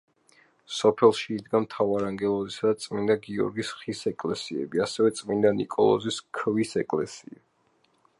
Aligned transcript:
სოფელში 0.75 1.27
იდგა 1.33 1.59
მთავარანგელოზისა 1.65 2.71
და 2.71 2.79
წმინდა 2.85 3.17
გიორგის 3.27 3.69
ხის 3.81 4.01
ეკლესიები, 4.13 4.81
ასევე 4.87 5.13
წმინდა 5.21 5.53
ნიკოლოზის 5.59 6.19
ქვის 6.41 6.75
ეკლესია. 6.83 7.43